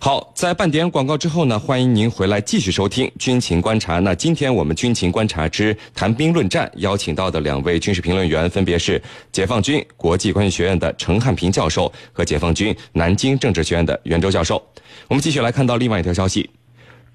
[0.00, 3.98] 好，在半点广告之后呢，欢迎您回来继续收听《军情观察》。
[4.00, 14.66] 那今天我们《军情观察之谈兵论战》邀请到的两位军事评论员，分别是解放军国际关系学院的陈汉平教授和解放军南京政治学院的袁周教授。
[15.08, 16.48] 我们继续来看到另外一条消息。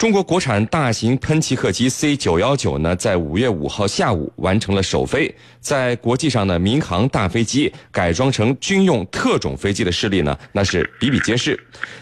[0.04, 5.34] 中国国产大型喷气客机 C 九幺九呢，在五月五号下午完成了首飞。
[5.62, 11.58] 在国际上呢，民航大飞机改装成军用特种飞机的事例呢，那是比比皆是。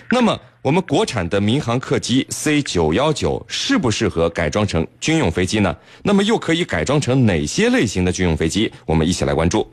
[0.10, 5.78] 那么，我们国产的民航客机 C 九幺九适不适合改装成军用飞机呢？
[6.02, 8.74] 那么又可以改装成哪些类型的军用飞机？
[8.88, 9.72] 我们一起来关注。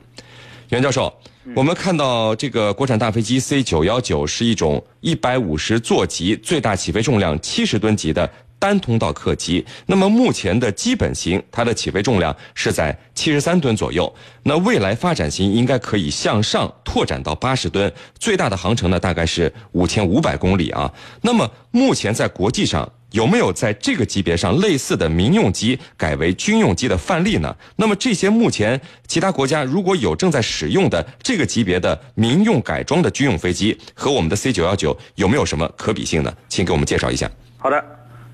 [0.69, 1.11] 袁教授，
[1.55, 9.65] 我们看到这个国产大飞机 C 九幺九是一种一百五十座级、最大起飞重量七十吨级的单通道客机。
[9.87, 14.13] 那么目前的基本型，它的起飞重量是在七十三吨左右。
[14.43, 20.93] 那未来发展型应该可以向上拓展到八十吨，最大的航程呢大概是五千五百公里啊。
[21.21, 22.89] 那么目前在国际上。
[23.11, 27.55] 有没有在这个级别上类似的民用机改为军用机的范例呢？
[27.75, 36.31] 那么这些目前其他国家如果有正在使用的这个级别的民用改装的军用飞机，和我们的 C 九幺九有没有什么可比性呢？
[36.47, 37.27] 请给我们介绍一下。
[37.57, 37.83] 好的，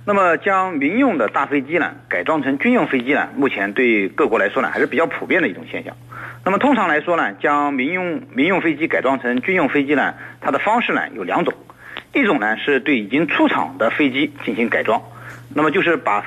[0.05, 5.95] 那么将民用的大飞机呢改装成军用飞机呢，目前对各国来说呢还是比较普遍的一种现象。
[6.43, 11.53] 那么通常来说呢，将民用民用飞机改装成军用飞机呢，它的方式呢有两种。
[12.15, 15.01] 一种呢是对已经出厂的飞机进行改装，
[15.53, 16.25] 那么就是把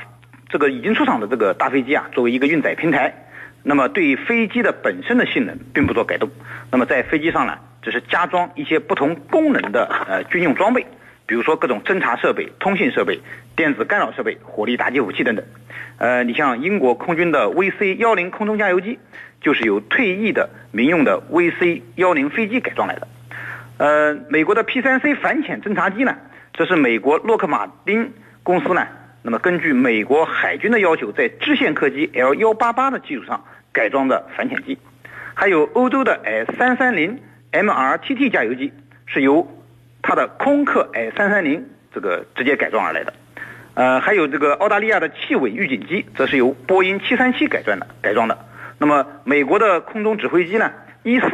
[0.51, 3.15] 这个已经出厂的这个大飞机啊作为一个运载平台，
[3.63, 6.29] 那么对飞机的本身的性能并不做改动，
[6.71, 10.87] 那么在飞机上呢只是加装一些不同功能的呃军用装备，
[11.27, 13.19] 比如说各种侦察设备、通信设备、
[13.57, 15.45] 电子干扰设备、火力打击武器等等。
[15.97, 18.99] 呃，你像英国空军的 VC 幺零空中加油机，
[19.41, 23.09] 就是由退役的民用的 VC 幺零飞机改装来的。
[23.79, 26.17] 呃，美国的 P3C 反潜侦察机呢，
[26.53, 28.13] 这是美国洛克马丁
[28.43, 28.85] 公司呢，
[29.23, 34.77] 那么根据美国海军的要求，在支线客机 L188 的基础上改装的反潜机，
[35.33, 37.19] 还有欧洲的 S330
[37.53, 38.73] MRTT 加油机，
[39.07, 39.47] 是由
[40.03, 41.63] 它的空客 S330
[41.95, 43.13] 这个直接改装而来的，
[43.75, 48.37] 呃，还有这个澳大利亚的气尾预警机，则是由波音737改装的改装的，
[48.79, 50.73] 那么美国的空中指挥机呢，
[51.05, 51.29] 一四，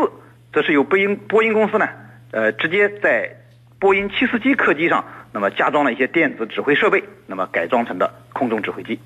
[0.53, 1.89] 则是由波音波音公司呢。
[2.35, 3.31] 呃，直接在
[3.79, 8.99] 波音七四七客机上，那么加装了一些电子指挥设备，那么改装成的空中指挥机。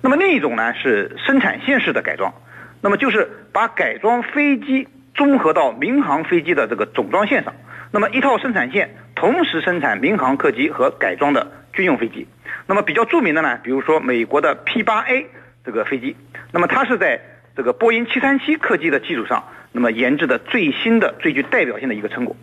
[0.00, 2.34] 那么另一种呢是生产线式的改装，
[2.80, 7.54] 那么就是把改装飞机综合到民航飞机的这个总装线上，
[7.92, 12.26] 那么一套生产线同时生产民航客机和改装的军用飞机。
[12.66, 15.26] 那么比较著名的呢，比如说美国的 P 八 A
[15.64, 16.16] 这个飞机，
[16.50, 17.20] 那么它是在
[17.56, 22.34] 这个波音七三七客机的基础上，那么研制的最新的、最具代表性的一个成果。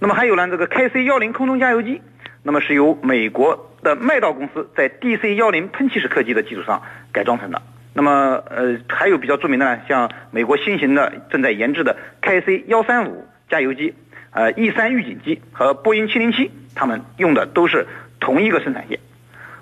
[0.00, 2.02] 那么还有呢，这个 KC 幺零空中加油机，
[2.42, 6.82] 那么是由美国的麦道公司在 DC 幺零喷气式客机的基础上
[7.12, 7.62] 改装成的。
[7.94, 13.94] 那么呃，还有比较著名的呢，像美国新型的正在研制的 KC 幺三五加油机，
[14.32, 17.86] 呃 E 三预警机和波音七零七，他们用的都是
[18.18, 18.98] 同一个生产线。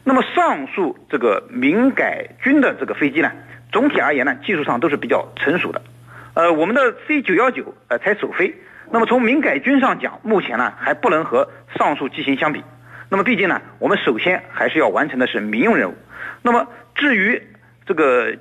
[0.03, 3.31] 那么上述这个民改军的这个飞机呢，
[3.71, 5.83] 总体而言呢，技术上都是比较成熟的。
[6.35, 8.55] 呃，我们的 C 九幺九呃才首飞。
[8.93, 12.63] 那么从民改军上讲，目前呢还不能和上述机型相比。
[13.09, 15.95] 那么毕竟呢，我们首先还是要完成的是民用任务。
[16.43, 17.43] 那么至于
[17.87, 18.37] 这个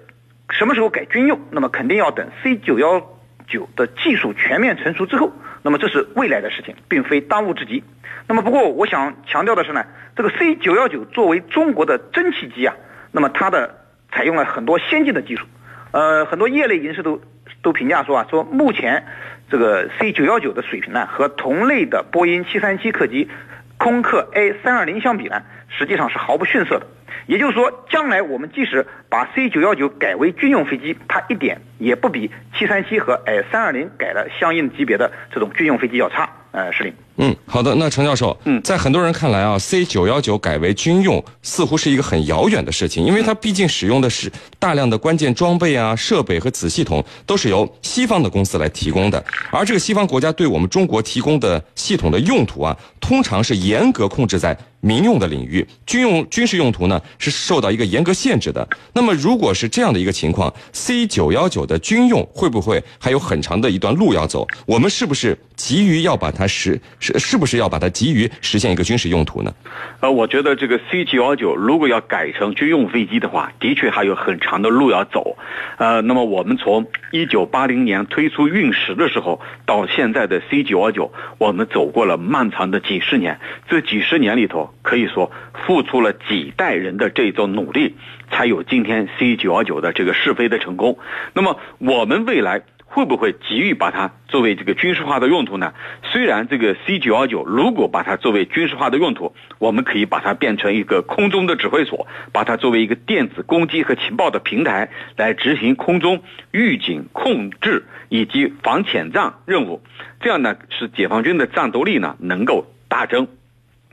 [0.50, 3.02] 什么时候改军用，那么肯定要等 C 九幺
[3.48, 5.32] 九的技术全面成熟之后。
[5.64, 7.82] 那么这是未来的事情，并非当务之急。
[8.28, 9.86] 那么不过我想强调的是呢，
[10.18, 12.76] 这个 C 九幺九作为中国的蒸汽机啊，
[13.14, 15.46] 那么它的采用了很多先进的技术。
[15.92, 17.22] 呃，很多业内人士都
[17.62, 19.06] 都评价说啊，说目前。
[19.52, 23.30] 这个 C 九幺九的水平呢，和同类的波音七三七客机、
[23.78, 26.88] 空客 A 三二零相比呢，实际上是毫不逊色的。
[27.28, 36.30] 也就是说，将来我们即使把 C 九幺九改为军用飞机，它一点也不比七三七和 A 三二零改了相应级别的这种军用飞机要差。
[36.52, 36.94] 呃，是的。
[37.18, 37.76] 嗯，好的。
[37.76, 58.68] 那陈教授，嗯，在很多人看来啊，C 九幺九改为军用似乎是一个很遥远的事情，因为它毕竟使用的是大量的关键装备啊、设备和子系统都是由西方的公司来提供的，而这个西方国家对我们中国提供的系统的用途啊，通常是严格控制在民用的领域，军用军事用途呢是受到一个严格限制的。
[58.94, 64.48] 那么，如果是这样的一个情况，C 九幺九的军用会不会还有很长的一段路要走？
[64.66, 69.54] 我们是不是急于要把它实是是不是要把它急于实现一个军事用途呢？
[70.00, 75.36] 呃，我觉得这个 C 九幺九如果要改成军用飞机的话，的确还有很长的路要走。
[75.78, 83.40] 呃，那么我们从一九八零年推出运十的时候到现在的 C 九幺九，我们走过了漫长的几十年。
[83.68, 85.32] 这几十年里头，可以说
[85.66, 87.96] 付出了几代人的这种努力，
[88.30, 91.00] 才有今天 C 九幺九的这个试飞的成功。
[91.34, 92.62] 那么我们未来。
[92.94, 95.74] 会不会急于把它作为这个军事化的用途呢？
[96.04, 106.22] 虽然这个 C 九幺九如果把它作为军事化的用途，我们可以把它变成一个空中的指挥所，把它作为一个电子攻击和情报的平台，来执行空中
[106.52, 109.82] 预警、控制以及防潜障任务，
[110.20, 113.26] 这样呢，使解放军的战斗力呢能够大增。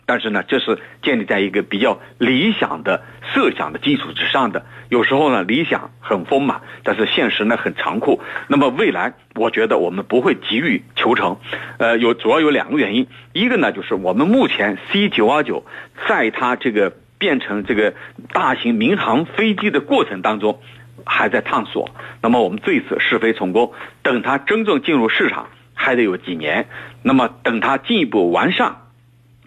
[0.09, 3.03] 但是呢，这是建立在一个比较理想的
[3.35, 4.65] 设想的基础之上的。
[4.89, 8.23] 有时候呢，理想很丰满，但是现实呢很残酷。
[8.47, 11.37] 那么未来，我觉得我们不会急于求成。
[11.77, 15.67] 呃，有主要有两个原因，一个呢就是我们目前 C 九二九
[16.09, 17.93] 在它这个变成这个
[18.33, 20.63] 大型民航飞机的过程当中
[21.05, 21.91] 还在探索。
[22.23, 26.67] 那么我们这一次试飞成功，等它真正进入市场还得有几年。
[27.03, 28.77] 那么等它进一步完善。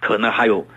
[0.02, 0.68] 可能还有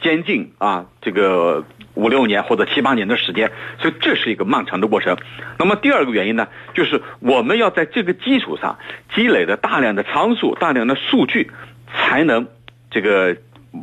[0.00, 1.64] 将近啊这个
[1.94, 3.50] 五六年或者七八年的时间，
[3.80, 5.16] 所以这是一个漫长的过程。
[5.58, 8.78] 那么第二个原因呢，就是我们要在这个基础上
[9.14, 11.50] 积累的大量的参数、大量的数据，
[11.94, 12.46] 才能
[12.90, 13.36] 这个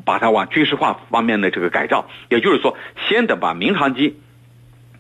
[0.05, 2.07] 把它往军事化方面的这个改造。
[2.29, 2.77] 也就是说，
[3.09, 4.19] 先得把民航机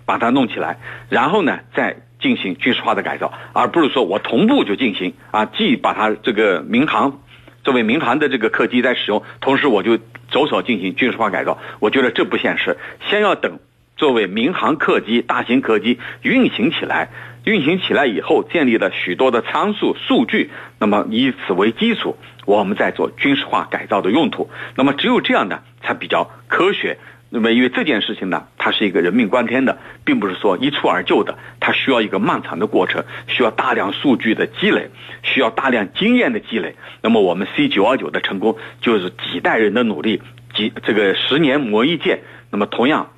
[0.05, 7.19] 把它弄起来，然后呢再进行军事化的改造，而不是说我同步就进行啊，既把它这个民航。
[7.63, 9.97] 作为民航的这个客机在使用，同时我就
[10.29, 12.77] 着手进行军事化改造，我觉得这不现实。
[13.09, 13.59] 先要等
[13.97, 17.09] 作为民航客机、大型客机运行起来，
[17.45, 20.49] 运行起来以后，建立了许多的参数数据，
[20.79, 24.49] 那么以此为基础，我们再做军事化改造的用途。
[24.75, 26.97] 那么只有这样呢，才比较科学。
[27.33, 34.89] 那么，因为这件事情呢，它是一个人命关天的，并不是说一蹴而就的，它需要一个漫长的过程，需要大量数据的积累，
[35.23, 36.75] 需要大量经验的积累。
[37.01, 40.21] 那么，我们 C 九二九的成功，就是几代人的努力，
[40.53, 42.19] 几这个十年磨一剑。
[42.49, 43.13] 那么，同样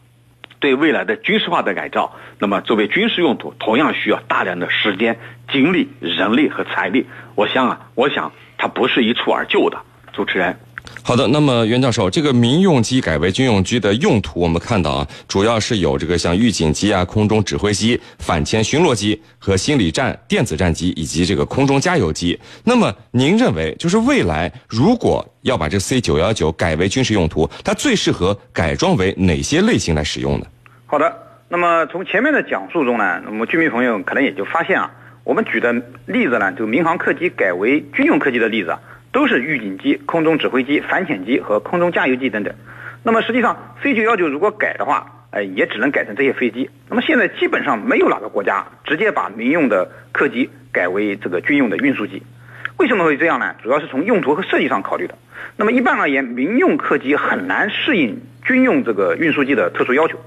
[0.59, 5.17] 对未来的军事化的改造，那么作为军事用途，同样需要大量的时间、
[5.51, 7.07] 精力、人力和财力。
[7.33, 9.79] 我想啊，我想它不是一蹴而就的。
[10.11, 10.59] 主持人。
[11.01, 22.39] 好的，那么袁教授，这个民用机改为军用机的用途，我们看到啊，主要是有这个像预警机啊、空中指挥机、反潜巡逻机和心理战、电子战机以及这个空中加油机。
[22.63, 30.45] 那么您认为，就是未来如果要把这 C 九幺九改为军事用途，它最适合改装为哪些类型来使用呢？
[30.85, 31.13] 好的，
[31.49, 34.89] 那么从前面的讲述中呢，那么居民朋友可能也就发现啊，
[35.25, 35.73] 我们举的
[36.05, 38.79] 例子呢，就民航客机改为军用客机的例子啊。
[39.13, 42.53] 都是预警机、空中指挥机、反潜机和空中加油机等等。
[43.03, 46.69] 那么实际上，C 九幺九如果改的话，呃，也只能改成这些飞机。
[46.89, 52.23] 那么现在基本上没有哪个国家直接把民用的客机改为这个军用的运输机。
[52.77, 53.55] 为什么会这样呢？
[53.61, 55.15] 主要是从用途和设计上考虑的。
[55.57, 60.19] 那么一般而言，民用客机很难适应军用这个运输机的特殊要求。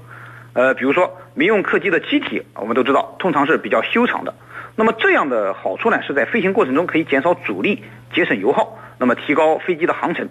[0.53, 4.33] 呃，比如说民用客机的机体，我们都知道通常是比较修长的。
[4.79, 7.83] 那么这样的好处呢，是在飞行过程中可以减少阻力、
[8.13, 10.29] 节省油耗，那么提高飞机的航程。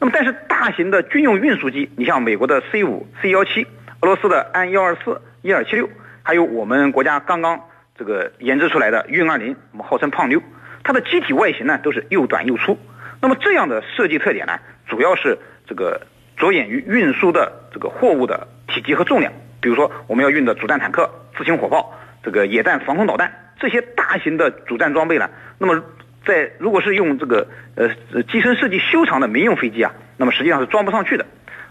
[0.00, 3.66] 那么但是大型的军用运输机，你像美国的 C 五、C 幺七，
[4.00, 5.90] 俄罗斯的安幺二四、一二七六，
[6.22, 7.60] 还有我们国家刚刚
[7.94, 10.42] 这个研制出来的运二零，我们号称胖妞，
[10.82, 12.78] 它的机体外形呢都是又短又粗。
[13.20, 16.00] 那么这样的设计特点呢，主要是这个
[16.38, 19.30] 着眼于运输的这个货物的体积和重量。
[19.60, 23.41] 比如说我们要运的主战坦克、自行火炮、这个野战防空导弹。
[23.62, 25.84] 这些大型的主战装备呢，那么
[26.26, 27.88] 在如果是用这个呃
[28.24, 31.24] 机身设计修长的民用飞机啊，那么实际上是装不上去的，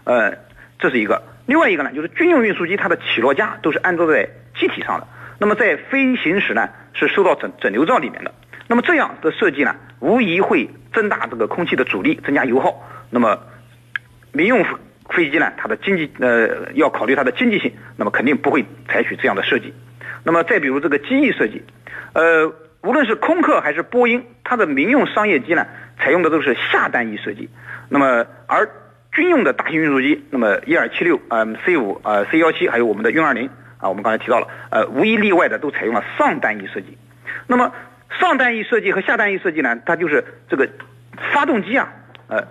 [0.04, 0.32] 呃，
[0.78, 1.22] 这是一个。
[1.44, 4.26] 另外一个呢，就是军用运输机它的起落架都是安装在
[4.58, 5.06] 机体上的，
[5.38, 8.32] 那么在飞行时呢是收到整整流罩里面的。
[8.68, 12.88] 那么这样的设计呢，无疑会增大这个空气的阻力，增加油耗。
[13.10, 13.38] 那么
[14.32, 14.64] 民用
[15.10, 19.74] 飞机呢，它的经济呃要考虑它的经济性，那么肯定不会采取这样的设计。
[20.24, 21.62] 那么再比如这个机翼设计，
[22.12, 22.46] 呃，
[22.82, 25.66] 无论是空客还是波音，它的民用商业机呢，
[25.98, 27.48] 采用的都是下单翼设计。
[27.88, 28.68] 那么而
[29.12, 33.48] 军用的大型运输机，那么一二七六、嗯 C 五、呃 C 幺七，还有我们的运二零
[33.78, 36.96] 啊，我们刚才提到了，呃，无一例外的都采用了上单翼设计。
[37.46, 37.72] 那么
[38.20, 40.68] 上单翼设计和下单翼设计呢，它就是这个
[41.32, 41.92] 发动机啊，
[42.28, 42.46] 呃，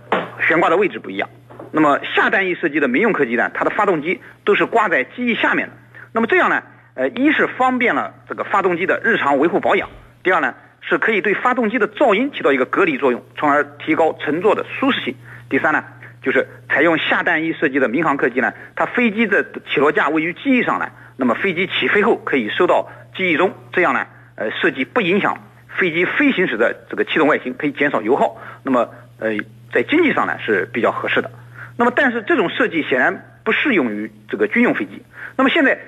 [0.45, 1.29] 悬挂的位置不一样。
[1.71, 5.73] 那么下单翼设计的民用客机呢，它的发动机都是挂在机翼下面的。
[6.11, 6.61] 那么这样呢？
[6.93, 9.89] 呃，一是方便了这个发动机的日常维护保养，
[10.23, 15.15] 第二呢，是可以对发动机的噪音起到一个隔离作用，从而提高乘坐的舒适性。
[15.49, 15.83] 第三呢，
[16.21, 19.43] 就是采用下弹翼设计的民航客机呢，它飞机的
[19.73, 24.05] 起落架位于机翼上呢，那么飞机起飞后可以收到机翼中，这样呢，
[24.35, 25.37] 呃，设计不影响
[25.69, 28.37] 飞机飞行时的这个气动外形，可以减少油耗。
[28.63, 29.37] 那么，呃，
[29.73, 31.31] 在经济上呢是比较合适的。
[31.77, 35.01] 那么，但是这种设计显然不适用于这个军用飞机。
[35.37, 35.79] 那么现在，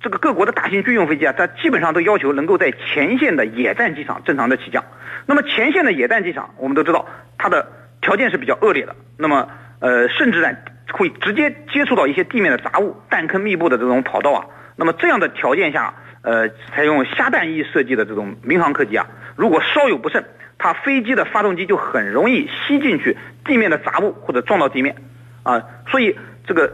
[0.00, 4.84] 这个各国的大型军用飞机啊，它基本上都要求能够在前线的野战机场正常的起降。
[5.26, 7.66] 那么前线的野战机场，我们都知道它的
[8.00, 8.94] 条件是比较恶劣的。
[9.16, 9.48] 那么，
[9.80, 10.50] 呃，甚至呢
[10.92, 14.46] 会直接接触到一些地面的杂物、弹坑密布的这种跑道啊。
[14.76, 20.24] 那么这样的条件下，呃，采用虾弹翼设计的这种民航客机啊，如果稍有不慎，
[20.58, 24.94] 它飞机的发动机就很容易吸进去地面的杂物或者撞到地面，
[25.42, 26.72] 啊，所以这个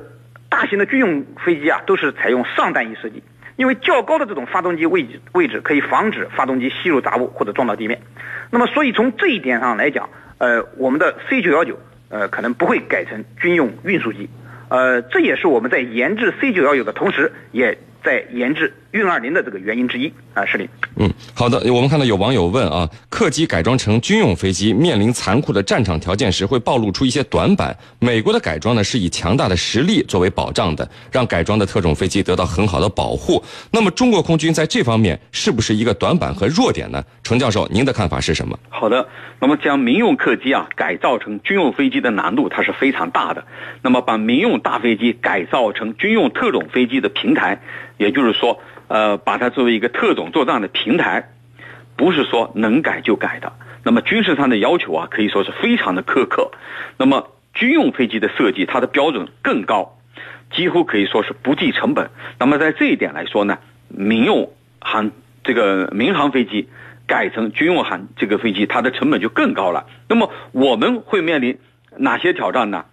[0.54, 3.24] 大型的军用飞机啊都是采用上弹翼设计，
[3.56, 8.00] 因为较高的这种发动机位置位置可以防止发动机吸入杂物或者撞到地面。
[8.50, 10.08] 那么，所以从这一点上来讲，
[10.38, 14.30] 呃，我们的 C 九幺九呃可能不会改成军用运输机，
[14.68, 20.64] 呃，这也是我们在研制 C 九幺九的同时，也在研制运二零的这个原因之一啊，是的。
[20.96, 21.72] 嗯，好的。
[21.72, 27.76] 我们看到有网友问啊，客机改装成军用飞机，面临残酷的战场条件时，会暴露出一些短板。
[27.98, 33.42] 美国的改装呢，是以强大的实力作为保障的，让改装的特种飞机得到很好的保护。
[33.72, 37.02] 那么，中国空军在这方面是不是一个短板和弱点呢？
[37.22, 38.58] 程教授，您的看法是什么？
[38.68, 39.08] 好的，
[39.40, 43.44] 那么将民用客机啊改造成军用飞机的难度它是非常大的。
[43.82, 47.60] 那么把民用大飞机改造成军用特种飞机的平台，
[47.96, 48.60] 也就是说。
[48.86, 51.30] 呃，把它作为一个特种作战的平台，
[51.96, 53.50] 不是说能改就改的。
[53.82, 56.50] 那么军事上的要求啊，可以说是非常的苛刻。
[56.98, 59.96] 那么军用飞机的设计，它的标准更高，
[60.52, 62.10] 几乎可以说是不计成本。
[62.38, 63.58] 那么在这一点来说呢，
[63.88, 65.10] 民用航
[65.42, 66.68] 这个民航飞机
[67.06, 69.86] 改成军用航这个飞机，它的成本就更高了。
[70.10, 71.58] 那么我们会面临
[71.96, 72.84] 哪些挑战呢？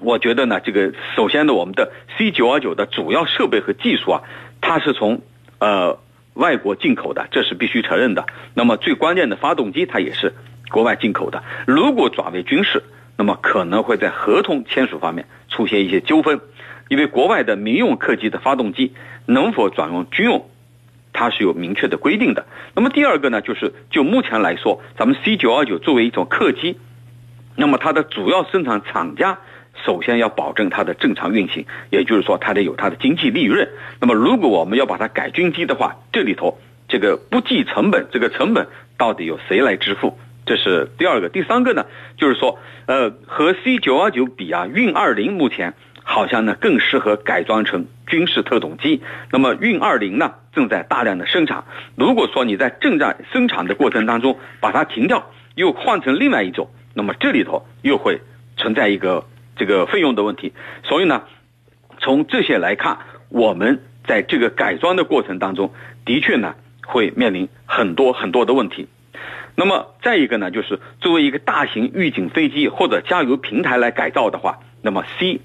[0.00, 4.22] 我觉得呢，这个首先呢，我们的 C 九二九的主要设备和技术啊。
[4.60, 5.20] 它是从，
[5.58, 5.98] 呃，
[6.32, 8.24] 外国进口的，这是必须承认的。
[8.54, 10.32] 那么最关键的发动机，它也是
[10.70, 11.44] 国外进口的。
[11.66, 12.82] 如果转为军事，
[13.16, 16.40] 那么可能会在合同签署方面出现一些纠纷，
[16.88, 18.94] 因为国外的民用客机的发动机
[19.26, 20.48] 能否转用军用，
[21.12, 22.46] 它是有明确的规定的。
[22.74, 26.78] 那么第二个呢，就是就目前来说，咱们 C 九二九作为一种客机，
[27.54, 29.38] 那么它的主要生产厂家。
[29.84, 33.68] 首先要保证它的正常运行，也就是说它得有它的经济利润。
[34.00, 40.18] 那么如果我们要把它改军机的话，这里头这个不计成本，这个成本到底由谁来支付？
[40.46, 41.28] 这是第二个。
[41.28, 41.86] 第三个呢，
[42.16, 49.02] 就是说，呃，和 C 九二九比啊，运二零目前好像呢更适合改装成军事特种机。
[49.30, 51.64] 那么运二零呢正在大量的生产。
[51.94, 58.20] 如果说你在正在生产的过程当中把它停掉，又换成另外一种，那么这里头又会
[58.56, 59.26] 存在一个。
[59.56, 61.22] 这个费用的问题，所以呢，
[61.98, 65.72] 从这些来看，我们在这个改装的过程当中，
[66.04, 68.88] 的确呢会面临很多很多的问题。
[69.54, 75.40] 那么再一个呢，就是作为一个大型预警飞机或者加油平台来改造的话，那么 C，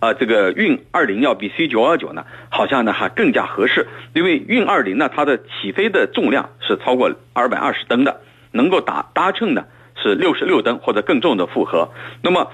[0.00, 11.90] 啊这个运二零要比 C 九二九呢，好像呢还更加合适，因为运二零呢它的起飞的重量是超过二百二十吨的，能够搭搭乘的是六十六吨或者更重的负荷，
[12.22, 12.50] 那么。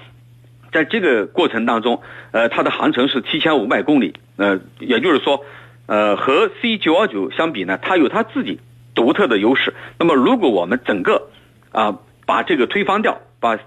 [0.72, 5.44] 在这个过程当中，呃，它的航程是七千五百公里，呃，也就是说，
[5.87, 8.60] 呃，和 C 九二九相比呢，它有它自己
[8.94, 9.75] 独特的优势。
[9.98, 11.28] 那么，如果我们整个
[11.72, 13.58] 啊把这个推翻掉，把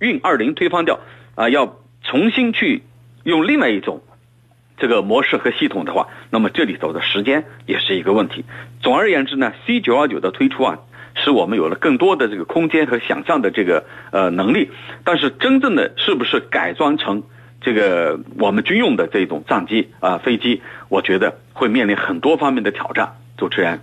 [0.00, 1.00] 运二零推翻掉，
[1.34, 2.82] 啊，要重新去
[3.22, 4.02] 用另外一种
[4.76, 8.44] 这个模式和系统的话，那么这里头的时间也是一个问题。
[8.82, 10.78] 总而言之呢，C 九二九的推出啊。
[11.22, 14.70] 使我们有了更多的这个空间和想象的这个呃能力，
[15.04, 17.22] 但是真正的是不是改装成
[17.60, 23.12] 这个我们军用的这种战机啊飞机，我觉得会面临很多方面的挑战。
[23.36, 23.78] 主持人，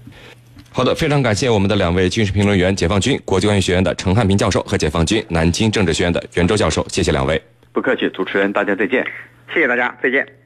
[0.72, 7.42] 好的，非常感谢我们的两位军事评论员，解放军国际关系学院的陈汉平教授和解放军南京政治学院的袁周教授，谢谢两位。
[7.72, 9.06] 不客气，主持人，大家再见。
[9.54, 10.45] 谢谢大家，再见。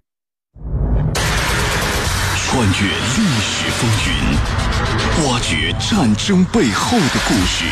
[2.60, 7.64] 穿越历史风云，挖掘战争背后的故事。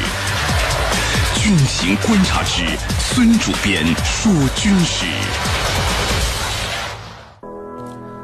[1.35, 2.63] 军情观察之
[2.97, 5.05] 孙主编说军事。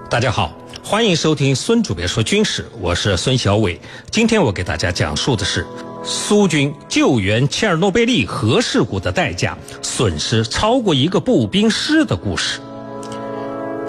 [0.09, 3.77] 大家好，欢迎收听孙主编说军事，我是孙小伟。
[4.09, 5.67] 今天我给大家讲述的是
[6.01, 12.61] 苏军救援切尔诺贝利核事故的代价，损失超过一个步兵师的故事。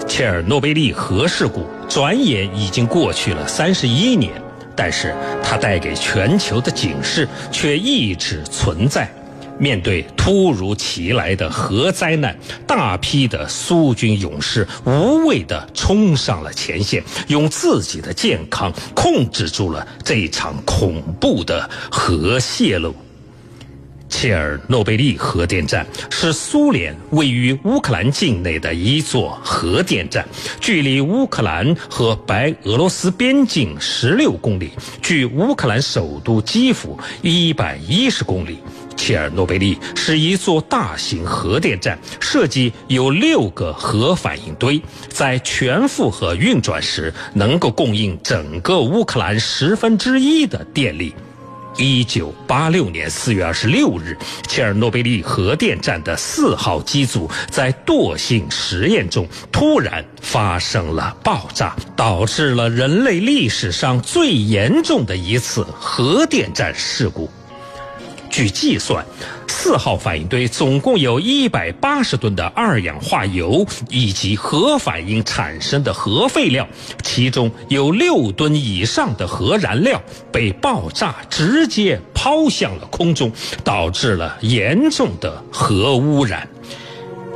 [0.05, 4.33] 切尔诺贝利核事故转眼已经过去了三十一年，
[4.75, 9.09] 但是它带给全球的警示却一直存在。
[9.57, 12.35] 面对突如其来的核灾难，
[12.67, 22.93] 大批的苏军勇士无畏地冲上了前线，用自己的健康控制住了这场恐怖的核泄漏。
[24.07, 30.25] 切尔诺贝利核电站是苏联位于乌克兰境内的一座核电站，
[30.59, 34.71] 距离乌克兰和白俄罗斯边境十六公里，
[35.01, 38.59] 距乌克兰首都基辅一百一十公里。
[38.95, 51.13] 切尔诺贝利是一座大型核电站，设计有六个核反应堆，在全负荷运转时，能够供应整个乌克兰十分之一的电力。
[51.77, 54.17] 一九八六年四月二十六日，
[54.47, 67.29] 切尔诺贝利核电站的四号机组在惰性实验中突然发生了爆炸，导致了人类历史上最严重的一次核电站事故。
[68.35, 69.05] 据计算，
[69.47, 76.67] 四号反应堆总共有一百八十吨的二氧化铀以及核反应产生的核废料，
[77.01, 83.31] 其中有六吨以上的核燃料被爆炸直接抛向了空中，
[83.63, 86.45] 导致了严重的核污染。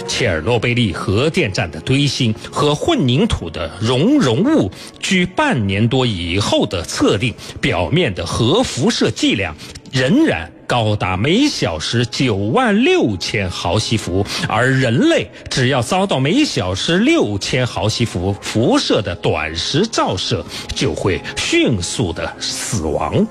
[0.06, 9.56] 切尔诺贝利核电站的堆芯和混凝土的熔融物，据半年多以后的测定，表面的核辐射剂量
[9.94, 10.52] 仍然。
[10.70, 20.46] 高达每小时九万六千毫西弗，而人类只要遭到每小时六千毫西弗辐射的短时照射，
[20.76, 23.28] 就会迅速的死亡。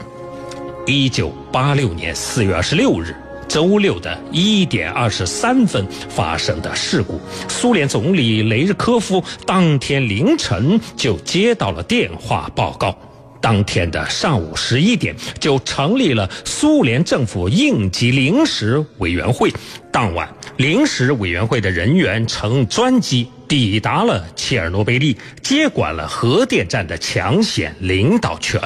[0.84, 3.14] 一九八六年四月二十六日，
[3.46, 12.98] 周六的一点二十三分发生的事故，苏联总理雷日科夫当天凌晨就接到了电话报告。
[13.40, 19.52] 当天的上午十一点，就成立了苏联政府应急临时委员会。
[19.92, 28.60] 当晚，临时委员会的人员乘专机抵达了切尔诺贝利，接管了核电站的抢险领导权。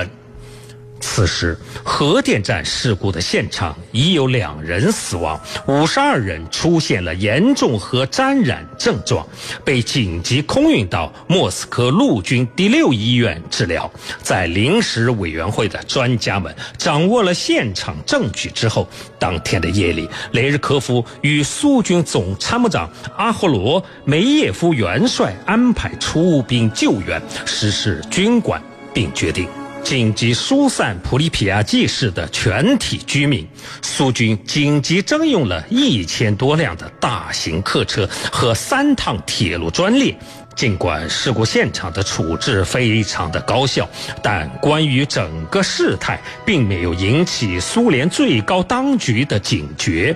[1.04, 9.26] 此时，核电站事故的现场已有两人死亡，五十二人出现了严重核沾染症状，
[9.64, 13.90] 被紧急空运到莫斯科陆军第六医院治疗。
[14.22, 18.88] 在临时委员会的专家们掌握了现场证据之后，
[19.18, 22.88] 当天的夜里，雷日科夫与苏军总参谋长
[23.18, 28.62] 阿霍罗梅耶夫元帅安排出兵救援，实施军管，
[28.94, 29.46] 并决定。
[29.82, 33.46] 紧急疏散普里皮亚季市的全体居民，
[33.82, 40.16] 苏军紧急征用了一千多辆的大型客车和三趟铁路专列。
[40.54, 43.88] 尽管事故现场的处置非常的高效，
[44.22, 50.14] 但关于整个事态并没有引起苏联最高当局的警觉。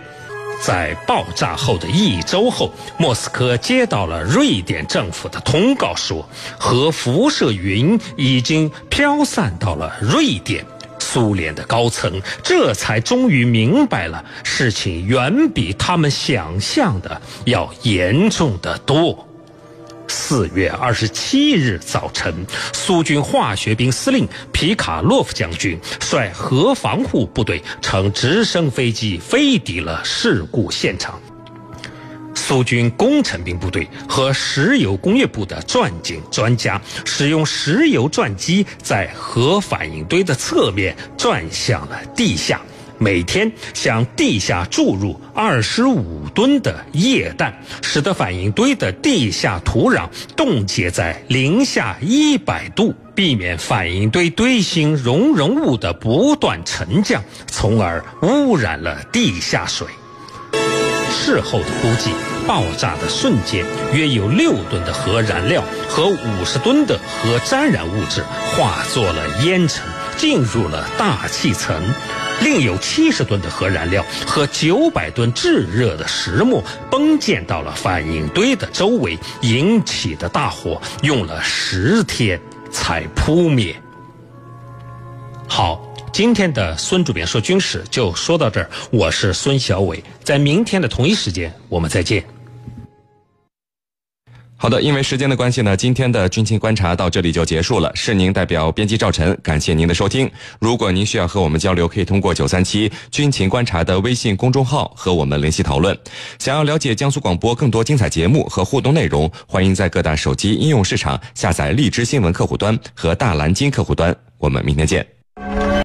[0.66, 10.66] 在爆炸后的一周后，莫斯科接到了瑞典政府的通告，说核辐射云已经飘散到了瑞典。
[10.98, 19.25] 苏联的高层这才终于明白了，事情远比他们想象的要严重的多。
[20.08, 22.34] 四月二十七日早晨，
[22.72, 31.20] 苏军化学兵司令皮卡洛夫将军率核防护部队乘直升飞机飞抵了事故现场。
[32.34, 42.60] 苏军工程兵部队和石油工业部的钻井专家使用石油钻机，在核反应堆的侧面转向了地下。
[42.98, 59.86] 每天向地下注入二十五吨的液氮，使得反应堆的地下土壤冻结在零下一百度，避免反应堆堆芯熔融物的不断沉降，从而污染了地下水。
[61.10, 62.10] 事后的估计，
[62.46, 68.22] 爆炸的瞬间，约有六吨的核燃料和五十吨的核沾染物质
[68.54, 69.82] 化作了烟尘，
[70.16, 71.82] 进入了大气层。
[72.42, 83.74] 另有七十吨的核燃料和九百吨炙热的石墨崩溅到了反应堆的周围，引起的大火用了十天才扑灭。
[85.48, 85.80] 好，
[86.12, 92.24] 今天的孙主编说军事就说到这儿，我是孙小伟，在明天的同一时间我们再见。
[94.58, 97.92] 好的，因为时间的关系呢，今天的军情观察到这里就结束了。
[97.94, 100.28] 是您代表编辑赵晨，感谢您的收听。
[100.58, 105.96] 如果您需要和我们交流，可以通过九三七军情观察的微信公众号和我们联系讨论。
[106.38, 114.16] 想要了解江苏广播更多精彩节目和互动内容，欢迎在各大手机应用市场下载荔枝新闻客户端和大蓝鲸客户端。
[114.38, 115.06] 我们明天见。